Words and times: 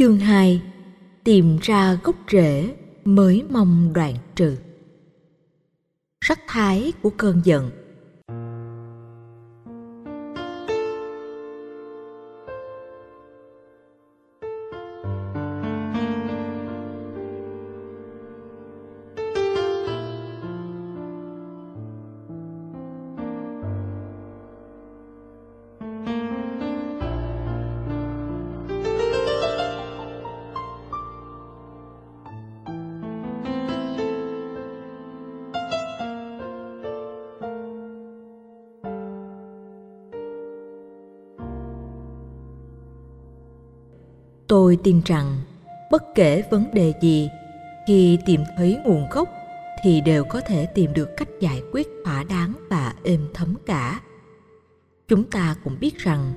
Chương 0.00 0.18
2 0.18 0.62
Tìm 1.24 1.58
ra 1.62 1.98
gốc 2.02 2.16
rễ 2.30 2.74
mới 3.04 3.44
mong 3.50 3.92
đoạn 3.92 4.14
trừ. 4.36 4.56
Sắc 6.20 6.40
thái 6.48 6.92
của 7.02 7.10
cơn 7.10 7.40
giận. 7.44 7.70
Tôi 44.50 44.78
tin 44.82 45.00
rằng 45.04 45.36
bất 45.90 46.14
kể 46.14 46.42
vấn 46.50 46.64
đề 46.74 46.92
gì, 47.00 47.30
khi 47.86 48.18
tìm 48.26 48.40
thấy 48.56 48.78
nguồn 48.84 49.06
gốc 49.10 49.28
thì 49.82 50.00
đều 50.00 50.24
có 50.24 50.40
thể 50.40 50.66
tìm 50.66 50.92
được 50.92 51.16
cách 51.16 51.28
giải 51.40 51.62
quyết 51.72 51.88
thỏa 52.04 52.24
đáng 52.24 52.52
và 52.70 52.94
êm 53.04 53.20
thấm 53.34 53.54
cả. 53.66 54.00
Chúng 55.08 55.24
ta 55.24 55.56
cũng 55.64 55.76
biết 55.80 55.98
rằng 55.98 56.32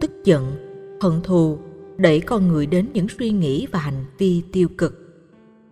tức 0.00 0.10
giận, 0.24 0.56
hận 1.00 1.22
thù 1.22 1.58
đẩy 1.96 2.20
con 2.20 2.48
người 2.48 2.66
đến 2.66 2.88
những 2.92 3.06
suy 3.18 3.30
nghĩ 3.30 3.66
và 3.72 3.78
hành 3.78 4.04
vi 4.18 4.42
tiêu 4.52 4.68
cực. 4.78 5.24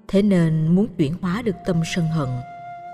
Thế 0.09 0.23
nên 0.23 0.75
muốn 0.75 0.87
chuyển 0.99 1.15
hóa 1.21 1.43
được 1.43 1.57
tâm 1.67 1.83
sân 1.95 2.07
hận, 2.07 2.29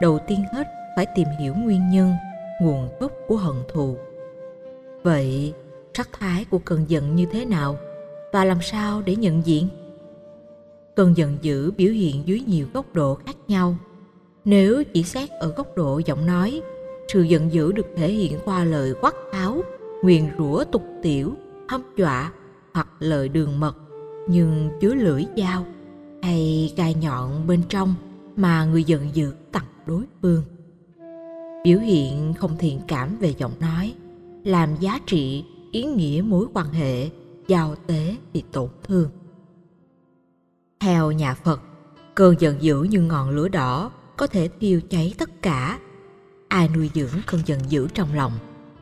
đầu 0.01 0.19
tiên 0.27 0.45
hết 0.53 0.69
phải 0.97 1.07
tìm 1.15 1.29
hiểu 1.41 1.55
nguyên 1.55 1.91
nhân, 1.91 2.15
nguồn 2.61 2.89
gốc 3.01 3.13
của 3.29 3.37
hận 3.37 3.57
thù. 3.73 3.97
Vậy, 5.03 5.53
sắc 5.95 6.09
thái 6.19 6.45
của 6.51 6.59
cơn 6.59 6.85
giận 6.89 7.17
như 7.17 7.27
thế 7.33 7.45
nào? 7.45 7.77
Và 8.33 8.45
làm 8.45 8.59
sao 8.63 9.03
để 9.03 9.17
nhận 9.17 9.47
diện. 9.47 9.69
Cơn 10.97 11.17
giận 11.17 11.39
dữ 11.43 11.71
biểu 11.71 11.93
hiện 11.93 12.23
dưới 12.27 12.43
nhiều 12.47 12.67
góc 12.75 12.95
độ 12.95 13.15
khác 13.15 13.37
nhau. 13.49 13.77
Nếu 14.45 14.85
chỉ 14.85 15.03
xét 15.03 15.31
ở 15.31 15.49
góc 15.49 15.77
độ 15.77 16.01
giọng 16.07 16.27
nói, 16.27 16.61
sự 17.13 17.23
giận 17.23 17.53
dữ 17.53 17.73
được 17.73 17.87
thể 17.97 18.13
hiện 18.13 18.39
qua 18.45 18.65
lời 18.65 18.95
quát 19.01 19.15
tháo, 19.33 19.63
nguyền 20.03 20.25
rủa 20.39 20.65
tục 20.65 20.83
tiểu 21.03 21.33
hâm 21.69 21.83
dọa 21.97 22.33
hoặc 22.75 22.89
lời 22.99 23.29
đường 23.29 23.61
mật, 23.61 23.77
nhưng 24.29 24.71
chứa 24.81 24.95
lưỡi 24.95 25.25
dao 25.37 25.67
hay 26.23 26.73
gai 26.77 26.95
nhọn 26.95 27.47
bên 27.47 27.63
trong 27.69 27.95
mà 28.37 28.65
người 28.65 28.85
giận 28.85 29.09
dữ 29.13 29.33
tặng 29.53 29.67
đối 29.87 30.03
phương. 30.23 30.43
Biểu 31.65 31.79
hiện 31.79 32.35
không 32.35 32.57
thiện 32.59 32.81
cảm 32.89 33.17
về 33.21 33.35
giọng 33.39 33.53
nói, 33.61 33.95
làm 34.45 34.69
giá 34.81 35.01
trị, 35.07 35.45
ý 35.73 35.85
nghĩa 35.85 36.23
mối 36.27 36.47
quan 36.55 36.73
hệ 36.73 37.09
giao 37.49 37.75
tế 37.87 38.17
bị 38.33 38.43
tổn 38.53 38.69
thương. 38.83 39.11
Theo 40.81 41.13
nhà 41.13 41.35
Phật, 41.35 41.63
cơn 42.15 42.35
giận 42.41 42.63
dữ 42.63 42.83
như 42.83 43.01
ngọn 43.01 43.31
lửa 43.31 43.49
đỏ 43.49 43.91
có 44.17 44.27
thể 44.27 44.49
thiêu 44.61 44.81
cháy 44.91 45.15
tất 45.19 45.43
cả. 45.43 45.79
Ai 46.49 46.69
nuôi 46.69 46.91
dưỡng 46.95 47.21
cơn 47.27 47.41
giận 47.47 47.61
dữ 47.69 47.89
trong 47.95 48.15
lòng 48.15 48.33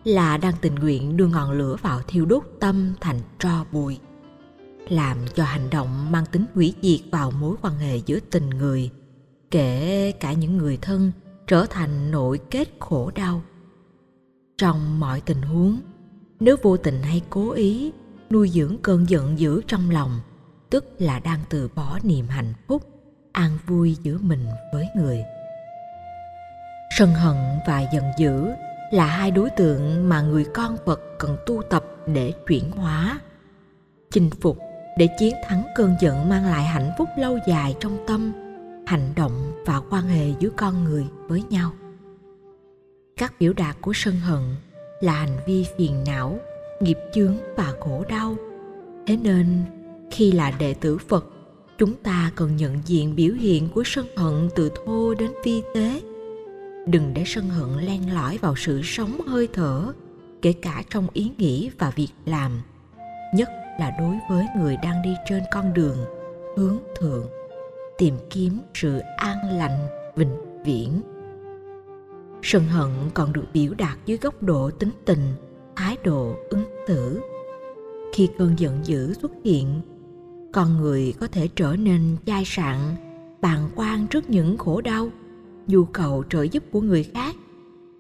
là 0.05 0.37
đang 0.37 0.55
tình 0.61 0.75
nguyện 0.75 1.17
đưa 1.17 1.27
ngọn 1.27 1.51
lửa 1.51 1.77
vào 1.83 2.01
thiêu 2.07 2.25
đốt 2.25 2.43
tâm 2.61 2.93
thành 3.01 3.21
tro 3.39 3.65
bụi 3.73 3.99
làm 4.89 5.19
cho 5.35 5.45
hành 5.45 5.71
động 5.71 6.13
mang 6.13 6.27
tính 6.33 6.45
hủy 6.55 6.75
diệt 6.83 7.01
vào 7.13 7.31
mối 7.31 7.57
quan 7.63 7.75
hệ 7.79 7.97
giữa 7.97 8.19
tình 8.31 8.51
người 8.51 8.91
kể 9.51 10.13
cả 10.21 10.33
những 10.33 10.57
người 10.57 10.79
thân 10.83 11.13
trở 11.47 11.67
thành 11.71 12.11
nội 12.11 12.41
kết 12.51 12.69
khổ 12.81 13.11
đau 13.15 13.43
trong 14.59 15.01
mọi 15.01 15.21
tình 15.21 15.43
huống 15.43 15.81
nếu 16.41 16.57
vô 16.63 16.77
tình 16.77 17.03
hay 17.03 17.23
cố 17.31 17.51
ý 17.51 17.93
nuôi 18.31 18.49
dưỡng 18.49 18.77
cơn 18.83 19.09
giận 19.09 19.39
dữ 19.39 19.61
trong 19.67 19.91
lòng, 19.91 20.21
tức 20.71 20.85
là 20.99 21.19
đang 21.19 21.41
từ 21.51 21.69
bỏ 21.75 21.99
niềm 22.03 22.29
hạnh 22.29 22.55
phúc, 22.69 22.83
an 23.33 23.59
vui 23.67 23.97
giữa 24.03 24.19
mình 24.21 24.47
với 24.73 24.89
người. 24.97 25.25
Sân 26.99 27.15
hận 27.15 27.37
và 27.67 27.81
giận 27.93 28.05
dữ 28.19 28.49
là 28.91 29.07
hai 29.07 29.31
đối 29.31 29.51
tượng 29.51 30.09
mà 30.09 30.21
người 30.21 30.45
con 30.55 30.77
phật 30.87 31.01
cần 31.19 31.37
tu 31.47 31.63
tập 31.71 31.85
để 32.07 32.33
chuyển 32.47 32.71
hóa. 32.71 33.21
Chinh 34.11 34.31
phục 34.41 34.59
để 34.99 35.09
chiến 35.19 35.35
thắng 35.49 35.67
cơn 35.77 35.97
giận 36.01 36.29
mang 36.29 36.45
lại 36.45 36.65
hạnh 36.65 36.93
phúc 36.99 37.09
lâu 37.19 37.39
dài 37.47 37.77
trong 37.81 37.99
tâm, 38.07 38.33
hành 38.87 39.13
động 39.17 39.53
và 39.67 39.81
quan 39.91 40.05
hệ 40.05 40.33
giữa 40.39 40.51
con 40.57 40.85
người 40.85 41.07
với 41.29 41.43
nhau. 41.51 41.73
Các 43.17 43.35
biểu 43.41 43.53
đạt 43.53 43.77
của 43.81 43.93
sân 43.95 44.15
hận 44.21 44.57
là 45.01 45.13
hành 45.13 45.39
vi 45.47 45.67
phiền 45.79 46.05
não 46.07 46.39
nghiệp 46.81 46.99
chướng 47.15 47.37
và 47.57 47.73
khổ 47.81 48.05
đau. 48.09 48.37
Thế 49.07 49.17
nên, 49.17 49.63
khi 50.11 50.33
là 50.33 50.53
đệ 50.59 50.75
tử 50.75 50.99
phật, 50.99 51.27
chúng 51.79 51.95
ta 51.95 52.31
cần 52.37 52.57
nhận 52.57 52.79
diện 52.87 53.17
biểu 53.17 53.35
hiện 53.35 53.69
của 53.75 53.83
sân 53.87 54.07
hận 54.17 54.49
từ 54.55 54.71
thô 54.85 55.15
đến 55.15 55.31
vi 55.45 55.63
tế. 55.75 56.03
Đừng 56.87 57.15
để 57.15 57.23
sân 57.27 57.49
hận 57.49 57.87
len 57.87 58.15
lỏi 58.15 58.39
vào 58.39 58.57
sự 58.57 58.81
sống 58.85 59.21
hơi 59.27 59.49
thở, 59.53 59.93
kể 60.43 60.53
cả 60.53 60.83
trong 60.91 61.07
ý 61.13 61.31
nghĩ 61.39 61.71
và 61.79 61.93
việc 61.97 62.11
làm, 62.25 62.61
nhất 63.35 63.49
là 63.81 63.97
đối 63.99 64.19
với 64.31 64.47
người 64.57 64.77
đang 64.83 65.03
đi 65.03 65.15
trên 65.29 65.43
con 65.53 65.75
đường 65.75 65.97
hướng 66.57 66.79
thượng, 66.99 67.27
tìm 67.99 68.17
kiếm 68.31 68.59
sự 68.75 68.99
an 69.17 69.37
lành, 69.59 69.79
vĩnh 70.17 70.65
viễn. 70.65 71.01
Sân 72.43 72.65
hận 72.65 72.91
còn 73.15 73.33
được 73.33 73.45
biểu 73.53 73.75
đạt 73.79 73.99
dưới 74.07 74.19
góc 74.19 74.43
độ 74.43 74.71
tính 74.71 74.91
tình 75.05 75.35
thái 75.77 75.97
độ 76.05 76.37
ứng 76.51 76.65
xử. 76.89 77.21
Khi 78.13 78.29
cơn 78.39 78.59
giận 78.59 78.81
dữ 78.85 79.15
xuất 79.15 79.33
hiện, 79.45 79.81
con 80.53 80.77
người 80.77 81.15
có 81.21 81.27
thể 81.27 81.49
trở 81.57 81.77
nên 81.77 82.17
chai 82.27 82.43
sạn, 82.47 82.79
bàng 83.41 83.69
quan 83.75 84.07
trước 84.07 84.31
những 84.31 84.59
khổ 84.59 84.81
đau, 84.81 85.11
nhu 85.67 85.85
cầu 85.85 86.25
trợ 86.31 86.43
giúp 86.43 86.65
của 86.71 86.81
người 86.81 87.03
khác, 87.03 87.37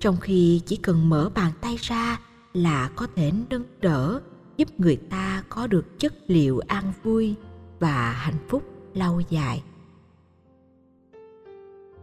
trong 0.00 0.16
khi 0.20 0.60
chỉ 0.66 0.76
cần 0.76 1.08
mở 1.08 1.30
bàn 1.34 1.52
tay 1.60 1.76
ra 1.80 2.20
là 2.52 2.90
có 2.96 3.06
thể 3.16 3.32
nâng 3.50 3.64
đỡ, 3.80 4.20
giúp 4.56 4.80
người 4.80 4.96
ta 4.96 5.44
có 5.48 5.66
được 5.66 5.98
chất 5.98 6.14
liệu 6.26 6.60
an 6.66 6.92
vui 7.02 7.34
và 7.80 8.10
hạnh 8.10 8.38
phúc 8.48 8.62
lâu 8.94 9.22
dài. 9.30 9.62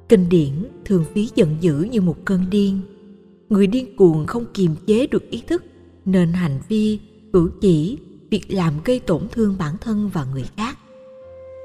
Kinh 0.09 0.29
điển 0.29 0.51
thường 0.85 1.06
ví 1.13 1.29
giận 1.35 1.57
dữ 1.59 1.88
như 1.91 2.01
một 2.01 2.17
cơn 2.25 2.50
điên 2.50 2.81
người 3.53 3.67
điên 3.67 3.95
cuồng 3.95 4.25
không 4.25 4.45
kiềm 4.53 4.75
chế 4.87 5.07
được 5.07 5.29
ý 5.29 5.43
thức, 5.47 5.63
nên 6.05 6.33
hành 6.33 6.59
vi, 6.67 6.99
cử 7.33 7.51
chỉ, 7.61 7.97
việc 8.29 8.41
làm 8.49 8.73
gây 8.85 8.99
tổn 8.99 9.27
thương 9.31 9.55
bản 9.59 9.77
thân 9.81 10.09
và 10.13 10.25
người 10.33 10.45
khác. 10.57 10.77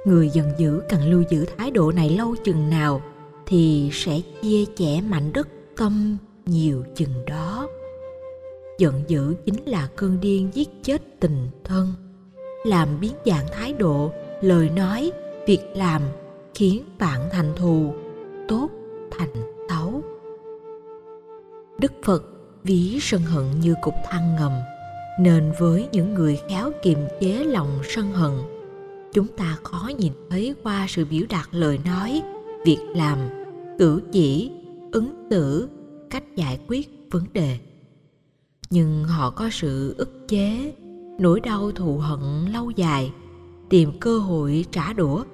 Người 0.06 0.30
giận 0.32 0.46
dữ 0.58 0.80
càng 0.88 1.10
lưu 1.10 1.22
giữ 1.30 1.44
thái 1.56 1.70
độ 1.70 1.92
này 1.92 2.10
lâu 2.10 2.34
chừng 2.44 2.70
nào 2.70 3.02
thì 3.46 3.90
sẽ 3.92 4.20
chia 4.42 4.64
chẻ 4.76 5.00
mảnh 5.00 5.32
đất 5.32 5.48
tâm 5.76 6.16
nhiều 6.46 6.84
chừng 6.94 7.24
đó. 7.26 7.68
Giận 8.78 9.02
dữ 9.08 9.34
chính 9.46 9.64
là 9.64 9.88
cơn 9.96 10.20
điên 10.20 10.50
giết 10.52 10.68
chết 10.82 11.20
tình 11.20 11.48
thân, 11.64 11.92
làm 12.64 12.88
biến 13.00 13.12
dạng 13.26 13.46
thái 13.52 13.72
độ, 13.72 14.12
lời 14.42 14.70
nói, 14.70 15.12
việc 15.46 15.60
làm 15.74 16.02
khiến 16.54 16.82
bạn 16.98 17.28
thành 17.32 17.52
thù, 17.56 17.94
tốt 18.48 18.68
thành 19.10 19.32
xấu 19.68 20.02
đức 21.78 21.92
phật 22.04 22.24
ví 22.64 22.98
sân 23.00 23.22
hận 23.22 23.60
như 23.60 23.74
cục 23.82 23.94
than 24.10 24.36
ngầm 24.36 24.52
nên 25.20 25.52
với 25.58 25.88
những 25.92 26.14
người 26.14 26.38
khéo 26.48 26.70
kiềm 26.82 26.98
chế 27.20 27.44
lòng 27.44 27.80
sân 27.84 28.12
hận. 28.12 28.32
Chúng 29.12 29.26
ta 29.26 29.58
khó 29.62 29.90
nhìn 29.98 30.12
thấy 30.30 30.54
qua 30.62 30.86
sự 30.88 31.04
biểu 31.04 31.22
đạt 31.30 31.46
lời 31.50 31.78
nói, 31.84 32.22
việc 32.64 32.86
làm, 32.94 33.18
cử 33.78 34.00
chỉ, 34.12 34.50
ứng 34.92 35.26
xử, 35.30 35.68
cách 36.10 36.36
giải 36.36 36.60
quyết 36.68 36.90
vấn 37.10 37.24
đề. 37.32 37.58
Nhưng 38.70 39.04
họ 39.04 39.30
có 39.30 39.48
sự 39.52 39.94
ức 39.98 40.28
chế, 40.28 40.74
nỗi 41.18 41.40
đau 41.40 41.70
thù 41.72 41.98
hận 41.98 42.52
lâu 42.52 42.70
dài, 42.70 43.12
tìm 43.68 43.98
cơ 44.00 44.18
hội 44.18 44.64
trả 44.72 44.92
đũa. 44.92 45.24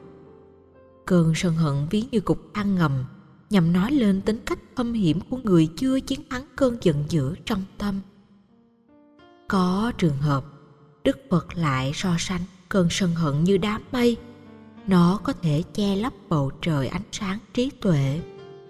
Cơn 1.07 1.33
sân 1.35 1.55
hận 1.55 1.75
ví 1.91 2.05
như 2.11 2.21
cục 2.21 2.39
than 2.55 2.75
ngầm 2.75 3.05
nhằm 3.51 3.73
nói 3.73 3.93
lên 3.93 4.21
tính 4.21 4.39
cách 4.47 4.59
âm 4.75 4.93
hiểm 4.93 5.21
của 5.21 5.39
người 5.45 5.69
chưa 5.77 6.01
chiến 6.01 6.21
thắng 6.31 6.47
cơn 6.57 6.79
giận 6.83 7.05
dữ 7.09 7.35
trong 7.45 7.63
tâm. 7.79 8.01
Có 9.49 9.93
trường 9.99 10.19
hợp, 10.19 10.45
đức 11.05 11.19
phật 11.31 11.57
lại 11.57 11.93
so 11.95 12.17
sánh 12.19 12.41
cơn 12.69 12.89
sân 12.91 13.15
hận 13.15 13.45
như 13.45 13.57
đám 13.57 13.83
mây. 13.93 14.17
Nó 14.87 15.21
có 15.25 15.33
thể 15.33 15.63
che 15.75 15.97
lấp 15.97 16.13
bầu 16.29 16.51
trời 16.63 16.89
ánh 16.89 17.03
sáng 17.13 17.39
trí 17.55 17.71
tuệ, 17.71 18.21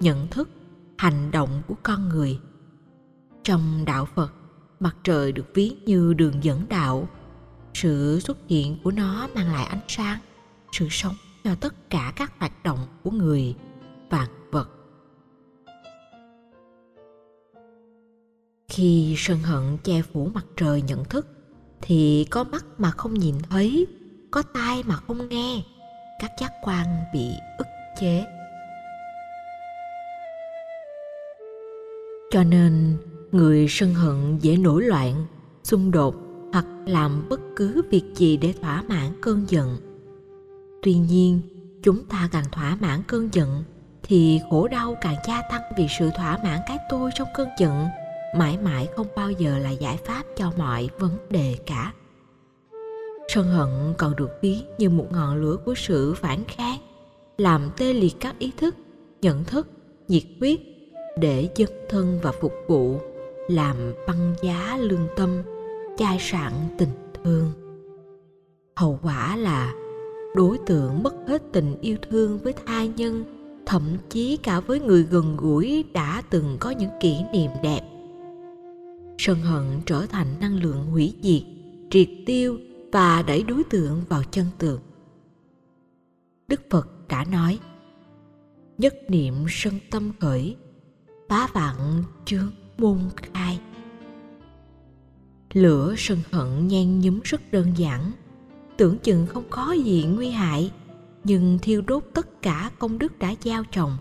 nhận 0.01 0.29
thức, 0.29 0.49
hành 0.99 1.31
động 1.31 1.63
của 1.69 1.75
con 1.83 2.09
người. 2.09 2.39
Trong 3.45 3.85
đạo 3.85 4.09
phật, 4.15 4.33
mặt 4.81 4.97
trời 5.05 5.33
được 5.33 5.55
ví 5.55 5.77
như 5.87 6.15
đường 6.15 6.45
dẫn 6.45 6.65
đạo. 6.69 7.09
Sự 7.75 8.21
xuất 8.21 8.39
hiện 8.49 8.79
của 8.85 8.91
nó 8.91 9.29
mang 9.35 9.53
lại 9.53 9.65
ánh 9.65 9.81
sáng, 9.89 10.19
sự 10.73 10.89
sống 10.91 11.15
cho 11.45 11.55
tất 11.55 11.91
cả 11.91 12.13
các 12.17 12.33
hoạt 12.39 12.63
động 12.65 12.79
của 13.03 13.11
người 13.11 13.55
và 14.11 14.29
khi 18.75 19.15
sân 19.19 19.39
hận 19.39 19.77
che 19.85 20.03
phủ 20.03 20.31
mặt 20.35 20.45
trời 20.57 20.83
nhận 20.83 21.05
thức, 21.05 21.27
thì 21.81 22.27
có 22.31 22.45
mắt 22.45 22.65
mà 22.79 22.91
không 22.91 23.15
nhìn 23.15 23.35
thấy, 23.51 23.87
có 24.31 24.43
tai 24.43 24.83
mà 24.83 24.97
không 24.97 25.29
nghe, 25.29 25.63
các 26.21 26.31
giác 26.41 26.53
quan 26.63 26.87
bị 27.13 27.29
ức 27.59 27.67
chế. 28.01 28.25
Cho 32.31 32.45
nên, 32.45 32.97
người 33.33 33.67
sân 33.69 33.95
hận 33.95 34.39
dễ 34.39 34.57
nổi 34.57 34.83
loạn, 34.83 35.27
xung 35.65 35.91
đột 35.91 36.15
hoặc 36.53 36.67
làm 36.87 37.29
bất 37.29 37.41
cứ 37.57 37.83
việc 37.91 38.05
gì 38.15 38.37
để 38.37 38.55
thỏa 38.63 38.83
mãn 38.83 39.13
cơn 39.21 39.45
giận. 39.49 39.77
Tuy 40.83 40.95
nhiên, 40.95 41.41
chúng 41.83 42.05
ta 42.05 42.29
càng 42.33 42.51
thỏa 42.53 42.77
mãn 42.81 43.03
cơn 43.07 43.29
giận, 43.33 43.65
thì 44.03 44.41
khổ 44.51 44.69
đau 44.69 44.97
càng 45.01 45.17
gia 45.29 45.43
tăng 45.51 45.63
vì 45.77 45.87
sự 45.99 46.11
thỏa 46.17 46.39
mãn 46.45 46.61
cái 46.67 46.79
tôi 46.91 47.11
trong 47.15 47.29
cơn 47.35 47.49
giận 47.59 47.87
mãi 48.39 48.59
mãi 48.63 48.89
không 48.97 49.07
bao 49.17 49.31
giờ 49.31 49.59
là 49.59 49.71
giải 49.71 49.97
pháp 49.97 50.23
cho 50.37 50.53
mọi 50.57 50.89
vấn 50.99 51.13
đề 51.31 51.57
cả. 51.67 51.93
Sân 53.29 53.47
hận 53.47 53.95
còn 53.99 54.17
được 54.17 54.31
ví 54.43 54.59
như 54.79 54.91
một 54.91 55.07
ngọn 55.13 55.37
lửa 55.37 55.57
của 55.65 55.75
sự 55.75 56.15
phản 56.15 56.45
kháng, 56.45 56.79
làm 57.39 57.71
tê 57.77 57.93
liệt 57.93 58.15
các 58.21 58.39
ý 58.39 58.53
thức, 58.57 58.75
nhận 59.23 59.45
thức, 59.45 59.69
nhiệt 60.09 60.23
huyết 60.41 60.61
để 61.19 61.49
dấn 61.57 61.69
thân 61.89 62.21
và 62.23 62.33
phục 62.33 62.53
vụ, 62.69 63.01
làm 63.49 63.77
băng 64.07 64.35
giá 64.43 64.77
lương 64.81 65.09
tâm, 65.17 65.43
chai 65.99 66.17
sạn 66.21 66.53
tình 66.79 67.13
thương. 67.25 67.53
Hậu 68.77 68.99
quả 69.03 69.37
là 69.37 69.75
đối 70.35 70.59
tượng 70.59 71.03
mất 71.03 71.15
hết 71.27 71.43
tình 71.53 71.81
yêu 71.81 71.97
thương 72.11 72.39
với 72.39 72.55
tha 72.67 72.85
nhân, 72.85 73.25
thậm 73.67 73.83
chí 74.09 74.37
cả 74.37 74.61
với 74.61 74.81
người 74.81 75.03
gần 75.03 75.37
gũi 75.37 75.85
đã 75.93 76.23
từng 76.31 76.57
có 76.61 76.71
những 76.71 76.91
kỷ 77.01 77.17
niệm 77.33 77.51
đẹp 77.63 77.94
sân 79.27 79.41
hận 79.41 79.81
trở 79.87 80.07
thành 80.07 80.27
năng 80.41 80.63
lượng 80.63 80.87
hủy 80.87 81.15
diệt, 81.23 81.43
triệt 81.91 82.09
tiêu 82.27 82.59
và 82.93 83.23
đẩy 83.23 83.43
đối 83.43 83.65
tượng 83.65 84.03
vào 84.09 84.23
chân 84.31 84.47
tường. 84.59 84.81
Đức 86.49 86.61
phật 86.71 87.09
đã 87.09 87.25
nói, 87.25 87.59
nhất 88.79 88.95
niệm 89.09 89.35
sân 89.49 89.75
tâm 89.91 90.13
khởi 90.21 90.57
phá 91.29 91.49
vạn 91.53 92.05
chướng 92.25 92.51
môn 92.79 92.99
khai. 93.17 93.61
Lửa 95.53 95.95
sân 95.99 96.19
hận 96.33 96.69
nhen 96.69 97.01
nhúm 97.01 97.21
rất 97.25 97.41
đơn 97.53 97.73
giản, 97.77 98.13
tưởng 98.77 98.99
chừng 98.99 99.27
không 99.27 99.45
có 99.51 99.73
gì 99.73 100.05
nguy 100.05 100.31
hại, 100.31 100.73
nhưng 101.25 101.59
thiêu 101.63 101.83
đốt 101.87 102.05
tất 102.15 102.43
cả 102.43 102.71
công 102.79 102.99
đức 102.99 103.19
đã 103.19 103.35
gieo 103.45 103.65
trồng. 103.65 103.97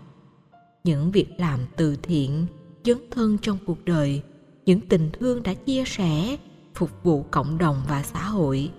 Những 0.84 1.10
việc 1.10 1.28
làm 1.38 1.60
từ 1.76 1.96
thiện 2.02 2.46
dấn 2.84 2.98
thân 3.10 3.38
trong 3.42 3.58
cuộc 3.66 3.84
đời 3.84 4.22
những 4.64 4.80
tình 4.88 5.10
thương 5.12 5.42
đã 5.42 5.54
chia 5.54 5.84
sẻ 5.86 6.36
phục 6.74 6.90
vụ 7.02 7.24
cộng 7.30 7.58
đồng 7.58 7.82
và 7.88 8.02
xã 8.02 8.22
hội, 8.22 8.70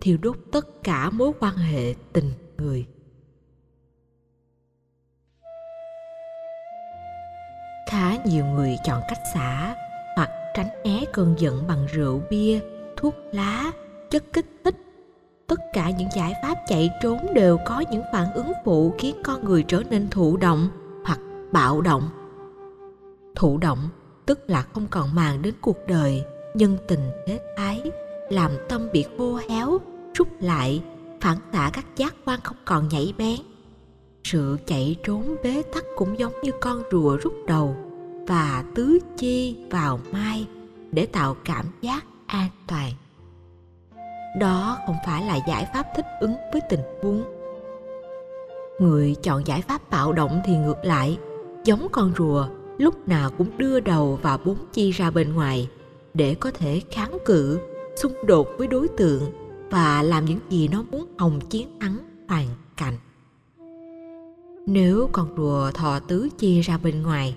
thiêu 0.00 0.18
đốt 0.22 0.36
tất 0.52 0.82
cả 0.82 1.10
mối 1.10 1.32
quan 1.40 1.56
hệ 1.56 1.94
tình 2.12 2.30
người. 2.58 2.86
Khá 7.90 8.16
nhiều 8.24 8.44
người 8.44 8.76
chọn 8.84 9.02
cách 9.08 9.18
xả 9.34 9.76
hoặc 10.16 10.30
tránh 10.54 10.68
né 10.84 11.04
cơn 11.12 11.34
giận 11.38 11.66
bằng 11.68 11.86
rượu, 11.92 12.22
bia, 12.30 12.60
thuốc 12.96 13.14
lá, 13.32 13.72
chất 14.10 14.24
kích 14.32 14.46
thích. 14.64 14.76
Tất 15.46 15.60
cả 15.72 15.90
những 15.90 16.08
giải 16.16 16.34
pháp 16.42 16.58
chạy 16.66 16.90
trốn 17.02 17.18
đều 17.34 17.58
có 17.66 17.84
những 17.90 18.02
phản 18.12 18.32
ứng 18.32 18.52
phụ 18.64 18.94
khiến 18.98 19.16
con 19.24 19.44
người 19.44 19.64
trở 19.68 19.82
nên 19.90 20.08
thụ 20.10 20.36
động 20.36 20.68
hoặc 21.04 21.20
bạo 21.52 21.80
động. 21.80 22.08
Thụ 23.34 23.58
động 23.58 23.88
tức 24.26 24.50
là 24.50 24.62
không 24.62 24.86
còn 24.90 25.14
màng 25.14 25.42
đến 25.42 25.54
cuộc 25.60 25.78
đời, 25.86 26.24
nhân 26.54 26.76
tình 26.88 27.10
thế 27.26 27.40
thái 27.56 27.82
làm 28.30 28.50
tâm 28.68 28.88
bị 28.92 29.04
khô 29.18 29.38
héo 29.48 29.78
rút 30.14 30.28
lại, 30.40 30.82
phản 31.20 31.36
xạ 31.52 31.70
các 31.72 31.86
giác 31.96 32.14
quan 32.24 32.40
không 32.44 32.56
còn 32.64 32.88
nhảy 32.88 33.14
bén. 33.18 33.36
Sự 34.24 34.58
chạy 34.66 34.96
trốn 35.04 35.36
bế 35.42 35.62
tắc 35.74 35.84
cũng 35.96 36.18
giống 36.18 36.32
như 36.42 36.50
con 36.60 36.82
rùa 36.92 37.16
rút 37.16 37.34
đầu 37.46 37.76
và 38.26 38.64
tứ 38.74 38.98
chi 39.16 39.56
vào 39.70 40.00
mai 40.12 40.46
để 40.92 41.06
tạo 41.06 41.36
cảm 41.44 41.66
giác 41.80 42.04
an 42.26 42.48
toàn. 42.68 42.92
Đó 44.38 44.78
không 44.86 44.96
phải 45.06 45.24
là 45.24 45.38
giải 45.48 45.68
pháp 45.74 45.86
thích 45.96 46.06
ứng 46.20 46.34
với 46.52 46.60
tình 46.70 46.80
huống. 47.02 47.24
Người 48.80 49.16
chọn 49.22 49.46
giải 49.46 49.62
pháp 49.62 49.90
bạo 49.90 50.12
động 50.12 50.40
thì 50.46 50.56
ngược 50.56 50.84
lại, 50.84 51.18
giống 51.64 51.86
con 51.92 52.12
rùa 52.18 52.48
lúc 52.78 53.08
nào 53.08 53.30
cũng 53.30 53.58
đưa 53.58 53.80
đầu 53.80 54.18
và 54.22 54.36
bốn 54.36 54.56
chi 54.72 54.90
ra 54.90 55.10
bên 55.10 55.32
ngoài 55.32 55.68
để 56.14 56.34
có 56.34 56.50
thể 56.50 56.82
kháng 56.90 57.18
cự, 57.24 57.58
xung 57.96 58.12
đột 58.26 58.48
với 58.58 58.66
đối 58.68 58.88
tượng 58.88 59.22
và 59.70 60.02
làm 60.02 60.24
những 60.24 60.38
gì 60.50 60.68
nó 60.68 60.84
muốn 60.90 61.06
hòng 61.18 61.40
chiến 61.40 61.78
thắng 61.80 61.98
hoàn 62.28 62.48
cảnh. 62.76 62.94
Nếu 64.66 65.08
con 65.12 65.28
rùa 65.36 65.70
thò 65.70 65.98
tứ 65.98 66.28
chi 66.38 66.60
ra 66.60 66.78
bên 66.78 67.02
ngoài, 67.02 67.36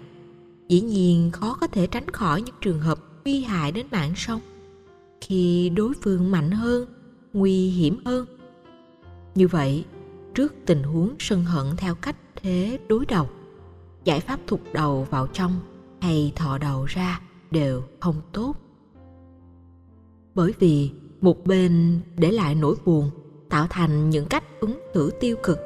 dĩ 0.67 0.81
nhiên 0.81 1.31
khó 1.31 1.57
có 1.61 1.67
thể 1.67 1.87
tránh 1.87 2.09
khỏi 2.09 2.41
những 2.41 2.55
trường 2.61 2.79
hợp 2.79 2.99
nguy 3.25 3.41
hại 3.41 3.71
đến 3.71 3.85
mạng 3.91 4.13
sống. 4.15 4.41
Khi 5.21 5.69
đối 5.69 5.93
phương 6.01 6.31
mạnh 6.31 6.51
hơn, 6.51 6.85
nguy 7.33 7.69
hiểm 7.69 8.01
hơn. 8.05 8.25
Như 9.35 9.47
vậy, 9.47 9.85
trước 10.33 10.53
tình 10.65 10.83
huống 10.83 11.15
sân 11.19 11.43
hận 11.43 11.65
theo 11.77 11.95
cách 11.95 12.15
thế 12.35 12.79
đối 12.87 13.05
đầu 13.05 13.29
giải 14.09 14.19
pháp 14.19 14.39
thụt 14.47 14.59
đầu 14.73 15.07
vào 15.09 15.27
trong 15.27 15.51
hay 16.01 16.33
thọ 16.35 16.57
đầu 16.57 16.85
ra 16.85 17.21
đều 17.51 17.81
không 17.99 18.15
tốt. 18.31 18.53
Bởi 20.35 20.53
vì 20.59 20.91
một 21.21 21.45
bên 21.45 21.99
để 22.17 22.31
lại 22.31 22.55
nỗi 22.55 22.75
buồn 22.85 23.09
tạo 23.49 23.67
thành 23.69 24.09
những 24.09 24.25
cách 24.25 24.43
ứng 24.59 24.79
xử 24.93 25.11
tiêu 25.19 25.35
cực, 25.43 25.59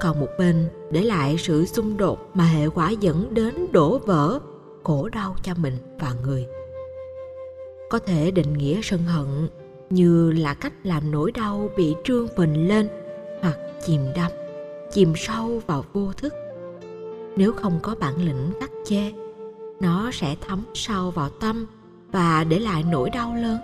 còn 0.00 0.20
một 0.20 0.28
bên 0.38 0.68
để 0.90 1.02
lại 1.02 1.36
sự 1.38 1.66
xung 1.66 1.96
đột 1.96 2.30
mà 2.34 2.44
hệ 2.44 2.68
quả 2.68 2.90
dẫn 2.90 3.34
đến 3.34 3.72
đổ 3.72 3.98
vỡ 3.98 4.40
khổ 4.84 5.08
đau 5.08 5.36
cho 5.42 5.54
mình 5.54 5.76
và 6.00 6.14
người. 6.24 6.46
Có 7.90 7.98
thể 7.98 8.30
định 8.30 8.52
nghĩa 8.52 8.80
sân 8.82 9.00
hận 9.00 9.48
như 9.90 10.32
là 10.32 10.54
cách 10.54 10.72
làm 10.82 11.10
nỗi 11.10 11.32
đau 11.32 11.70
bị 11.76 11.94
trương 12.04 12.28
phình 12.36 12.68
lên 12.68 12.88
hoặc 13.40 13.58
chìm 13.86 14.00
đắm, 14.16 14.32
chìm 14.92 15.12
sâu 15.16 15.62
vào 15.66 15.84
vô 15.92 16.12
thức 16.12 16.34
nếu 17.36 17.52
không 17.52 17.78
có 17.82 17.94
bản 18.00 18.24
lĩnh 18.24 18.52
cắt 18.60 18.70
che, 18.84 19.12
nó 19.80 20.10
sẽ 20.12 20.36
thấm 20.46 20.62
sâu 20.74 21.10
vào 21.10 21.30
tâm 21.30 21.66
và 22.12 22.44
để 22.44 22.58
lại 22.58 22.84
nỗi 22.90 23.10
đau 23.10 23.34
lớn. 23.34 23.58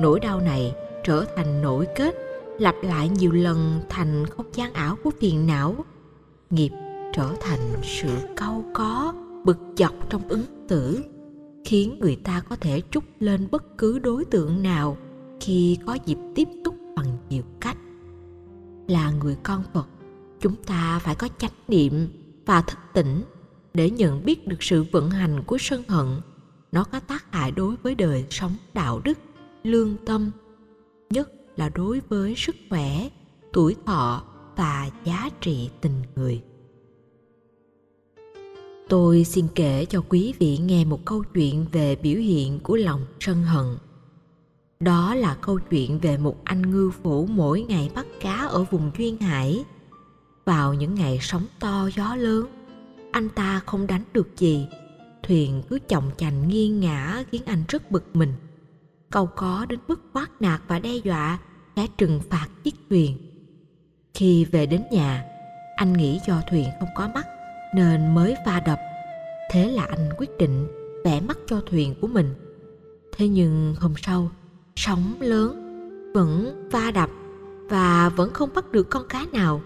Nỗi 0.00 0.20
đau 0.20 0.40
này 0.40 0.74
trở 1.04 1.24
thành 1.36 1.62
nỗi 1.62 1.86
kết, 1.96 2.14
lặp 2.58 2.74
lại 2.82 3.08
nhiều 3.08 3.32
lần 3.32 3.80
thành 3.88 4.26
không 4.26 4.46
gian 4.52 4.72
ảo 4.72 4.96
của 5.04 5.10
phiền 5.20 5.46
não. 5.46 5.84
Nghiệp 6.50 6.70
trở 7.12 7.28
thành 7.40 7.60
sự 7.82 8.08
cau 8.36 8.64
có, 8.74 9.14
bực 9.44 9.58
dọc 9.76 10.10
trong 10.10 10.28
ứng 10.28 10.44
xử 10.68 11.04
khiến 11.64 11.98
người 12.00 12.16
ta 12.16 12.42
có 12.48 12.56
thể 12.56 12.82
trút 12.90 13.04
lên 13.20 13.48
bất 13.50 13.78
cứ 13.78 13.98
đối 13.98 14.24
tượng 14.24 14.62
nào 14.62 14.96
khi 15.40 15.78
có 15.86 15.98
dịp 16.06 16.18
tiếp 16.34 16.48
xúc 16.64 16.74
bằng 16.96 17.16
nhiều 17.28 17.42
cách. 17.60 17.76
Là 18.88 19.10
người 19.10 19.36
con 19.42 19.62
phật, 19.74 19.86
chúng 20.40 20.54
ta 20.66 20.98
phải 20.98 21.14
có 21.14 21.28
chánh 21.38 21.50
niệm 21.68 22.08
và 22.46 22.62
thức 22.62 22.78
tỉnh 22.94 23.22
để 23.74 23.90
nhận 23.90 24.24
biết 24.24 24.48
được 24.48 24.62
sự 24.62 24.84
vận 24.92 25.10
hành 25.10 25.42
của 25.46 25.58
sân 25.60 25.82
hận. 25.88 26.06
Nó 26.72 26.84
có 26.84 27.00
tác 27.00 27.32
hại 27.32 27.50
đối 27.50 27.76
với 27.76 27.94
đời 27.94 28.24
sống 28.30 28.56
đạo 28.74 29.00
đức, 29.04 29.18
lương 29.62 29.96
tâm, 30.06 30.30
nhất 31.10 31.32
là 31.56 31.68
đối 31.68 32.00
với 32.08 32.34
sức 32.36 32.56
khỏe, 32.70 33.08
tuổi 33.52 33.76
thọ 33.86 34.24
và 34.56 34.90
giá 35.04 35.30
trị 35.40 35.70
tình 35.80 36.02
người. 36.16 36.42
Tôi 38.88 39.24
xin 39.24 39.46
kể 39.54 39.84
cho 39.84 40.02
quý 40.08 40.34
vị 40.38 40.58
nghe 40.58 40.84
một 40.84 41.04
câu 41.04 41.22
chuyện 41.34 41.66
về 41.72 41.96
biểu 41.96 42.20
hiện 42.20 42.60
của 42.60 42.76
lòng 42.76 43.06
sân 43.20 43.42
hận. 43.42 43.66
Đó 44.80 45.14
là 45.14 45.34
câu 45.34 45.58
chuyện 45.70 45.98
về 45.98 46.18
một 46.18 46.36
anh 46.44 46.70
ngư 46.70 46.90
phủ 47.02 47.26
mỗi 47.26 47.62
ngày 47.62 47.90
bắt 47.94 48.06
cá 48.20 48.34
ở 48.34 48.64
vùng 48.64 48.90
duyên 48.98 49.18
hải 49.18 49.64
vào 50.44 50.74
những 50.74 50.94
ngày 50.94 51.18
sóng 51.20 51.46
to 51.60 51.88
gió 51.96 52.14
lớn, 52.14 52.46
anh 53.12 53.28
ta 53.28 53.60
không 53.66 53.86
đánh 53.86 54.04
được 54.12 54.36
gì. 54.36 54.68
Thuyền 55.22 55.62
cứ 55.68 55.78
chồng 55.88 56.10
chành 56.16 56.48
nghiêng 56.48 56.80
ngã 56.80 57.24
khiến 57.30 57.42
anh 57.46 57.64
rất 57.68 57.90
bực 57.90 58.16
mình. 58.16 58.32
Câu 59.10 59.26
có 59.26 59.66
đến 59.68 59.78
mức 59.88 60.00
quát 60.12 60.28
nạt 60.40 60.60
và 60.68 60.78
đe 60.78 60.94
dọa 60.94 61.38
sẽ 61.76 61.86
trừng 61.98 62.20
phạt 62.30 62.46
chiếc 62.64 62.74
thuyền. 62.90 63.18
Khi 64.14 64.44
về 64.44 64.66
đến 64.66 64.82
nhà, 64.90 65.24
anh 65.76 65.92
nghĩ 65.92 66.20
do 66.26 66.40
thuyền 66.50 66.68
không 66.80 66.88
có 66.96 67.08
mắt 67.14 67.26
nên 67.74 68.14
mới 68.14 68.36
va 68.46 68.60
đập. 68.60 68.78
Thế 69.50 69.70
là 69.70 69.84
anh 69.84 70.10
quyết 70.18 70.38
định 70.38 70.66
vẽ 71.04 71.20
mắt 71.20 71.38
cho 71.46 71.60
thuyền 71.60 71.94
của 72.00 72.06
mình. 72.06 72.34
Thế 73.16 73.28
nhưng 73.28 73.74
hôm 73.80 73.94
sau, 73.96 74.30
sóng 74.76 75.14
lớn 75.20 75.58
vẫn 76.14 76.68
va 76.72 76.90
đập 76.90 77.10
và 77.68 78.08
vẫn 78.08 78.32
không 78.32 78.50
bắt 78.54 78.72
được 78.72 78.90
con 78.90 79.08
cá 79.08 79.26
nào 79.32 79.62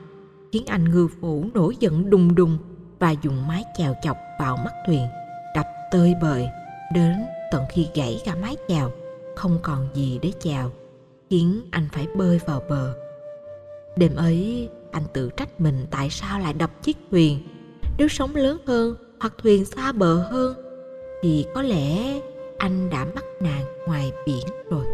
khiến 0.52 0.66
anh 0.66 0.84
ngư 0.84 1.08
phủ 1.20 1.44
nổi 1.54 1.76
giận 1.80 2.10
đùng 2.10 2.34
đùng 2.34 2.58
và 2.98 3.10
dùng 3.10 3.46
mái 3.48 3.64
chèo 3.78 3.94
chọc 4.02 4.16
vào 4.40 4.56
mắt 4.56 4.72
thuyền 4.86 5.06
đập 5.54 5.66
tơi 5.90 6.14
bời. 6.22 6.48
Đến 6.94 7.14
tận 7.50 7.64
khi 7.72 7.88
gãy 7.94 8.20
cả 8.24 8.34
mái 8.34 8.56
chèo, 8.68 8.90
không 9.36 9.58
còn 9.62 9.88
gì 9.94 10.18
để 10.22 10.32
chèo, 10.40 10.70
khiến 11.30 11.60
anh 11.70 11.88
phải 11.92 12.06
bơi 12.16 12.40
vào 12.46 12.62
bờ. 12.68 12.94
Đêm 13.96 14.16
ấy, 14.16 14.68
anh 14.92 15.02
tự 15.12 15.30
trách 15.36 15.60
mình 15.60 15.86
tại 15.90 16.10
sao 16.10 16.38
lại 16.38 16.52
đập 16.52 16.70
chiếc 16.82 16.96
thuyền 17.10 17.38
nếu 17.98 18.08
sóng 18.08 18.36
lớn 18.36 18.58
hơn 18.66 18.94
hoặc 19.20 19.34
thuyền 19.42 19.64
xa 19.64 19.92
bờ 19.92 20.14
hơn, 20.14 20.54
thì 21.22 21.46
có 21.54 21.62
lẽ 21.62 22.20
anh 22.58 22.90
đã 22.90 23.06
mắc 23.14 23.24
nạn 23.40 23.64
ngoài 23.86 24.12
biển 24.26 24.46
rồi. 24.70 24.86